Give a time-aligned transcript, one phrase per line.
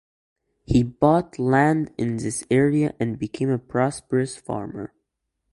[0.65, 4.95] He bought land in this area and became a prosperous farmer.